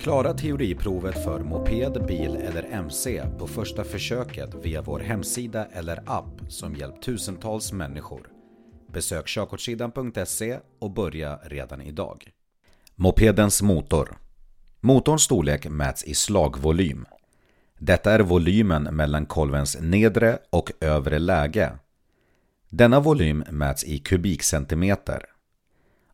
[0.00, 6.40] Klara teoriprovet för moped, bil eller MC på första försöket via vår hemsida eller app
[6.48, 8.28] som hjälpt tusentals människor.
[8.92, 12.30] Besök körkortssidan.se och börja redan idag.
[12.94, 14.18] Mopedens motor
[14.80, 17.06] Motorns storlek mäts i slagvolym.
[17.78, 21.72] Detta är volymen mellan kolvens nedre och övre läge.
[22.68, 25.24] Denna volym mäts i kubikcentimeter.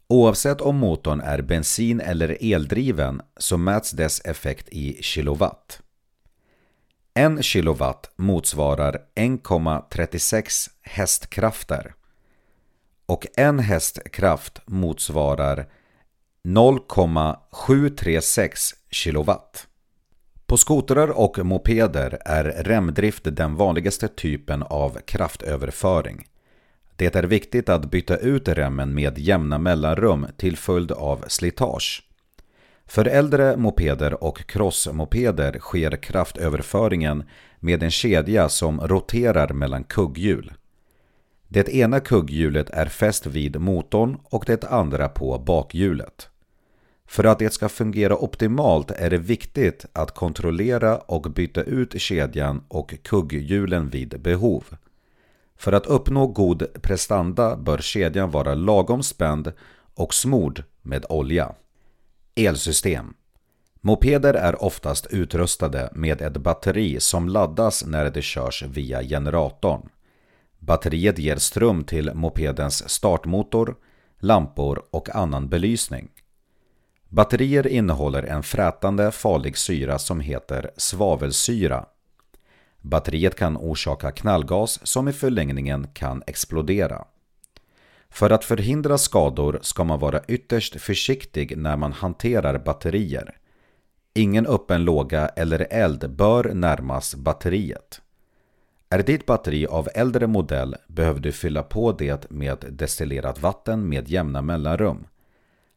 [0.09, 5.81] Oavsett om motorn är bensin eller eldriven så mäts dess effekt i kilowatt.
[7.15, 11.95] En kilowatt motsvarar 1,36 hästkrafter
[13.07, 15.69] och en hästkraft motsvarar
[16.45, 19.67] 0,736 kilowatt.
[20.47, 26.27] På skotrar och mopeder är remdrift den vanligaste typen av kraftöverföring.
[26.97, 32.03] Det är viktigt att byta ut remmen med jämna mellanrum till följd av slitage.
[32.87, 37.25] För äldre mopeder och crossmopeder sker kraftöverföringen
[37.61, 40.53] med en kedja som roterar mellan kugghjul.
[41.49, 46.29] Det ena kugghjulet är fäst vid motorn och det andra på bakhjulet.
[47.09, 52.65] För att det ska fungera optimalt är det viktigt att kontrollera och byta ut kedjan
[52.69, 54.65] och kugghjulen vid behov.
[55.57, 59.53] För att uppnå god prestanda bör kedjan vara lagom spänd
[59.95, 61.55] och smord med olja.
[62.35, 63.15] Elsystem
[63.81, 69.89] Mopeder är oftast utrustade med ett batteri som laddas när det körs via generatorn.
[70.59, 73.77] Batteriet ger ström till mopedens startmotor,
[74.19, 76.09] lampor och annan belysning.
[77.09, 81.87] Batterier innehåller en frätande farlig syra som heter svavelsyra
[82.87, 87.05] Batteriet kan orsaka knallgas som i förlängningen kan explodera.
[88.11, 93.37] För att förhindra skador ska man vara ytterst försiktig när man hanterar batterier.
[94.15, 98.01] Ingen öppen låga eller eld bör närmas batteriet.
[98.89, 104.09] Är ditt batteri av äldre modell behöver du fylla på det med destillerat vatten med
[104.09, 105.07] jämna mellanrum.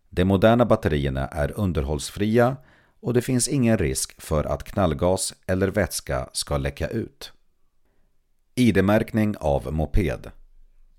[0.10, 2.58] De moderna batterierna är underhållsfria
[3.02, 7.32] och det finns ingen risk för att knallgas eller vätska ska läcka ut.
[8.56, 10.32] ID-märkning av moped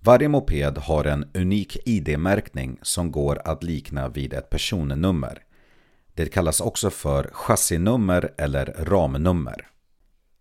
[0.03, 5.43] Varje moped har en unik ID-märkning som går att likna vid ett personnummer.
[6.15, 9.67] Det kallas också för chassinummer eller ramnummer.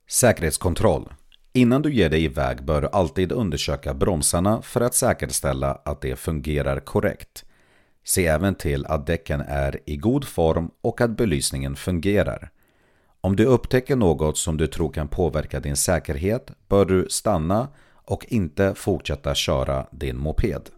[0.09, 1.14] Säkerhetskontroll
[1.53, 6.16] Innan du ger dig iväg bör du alltid undersöka bromsarna för att säkerställa att de
[6.16, 7.46] fungerar korrekt.
[8.09, 12.52] Se även till att däcken är i god form och att belysningen fungerar.
[13.22, 17.68] Om du upptäcker något som du tror kan påverka din säkerhet bör du stanna
[18.06, 20.70] och inte fortsätta köra din moped.